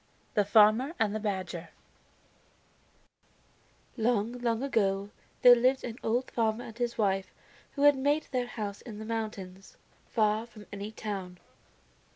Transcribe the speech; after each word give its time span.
THE 0.33 0.45
FARMER 0.45 0.95
AND 0.97 1.13
THE 1.13 1.19
BADGER 1.19 1.69
Long, 3.95 4.31
long 4.39 4.63
ago, 4.63 5.11
there 5.43 5.53
lived 5.55 5.83
an 5.83 5.99
old 6.01 6.31
farmer 6.31 6.63
and 6.63 6.75
his 6.75 6.97
wife 6.97 7.31
who 7.73 7.83
had 7.83 7.95
made 7.95 8.23
their 8.31 8.47
home 8.47 8.73
in 8.83 8.97
the 8.97 9.05
mountains, 9.05 9.77
far 10.07 10.47
from 10.47 10.65
any 10.73 10.91
town. 10.91 11.37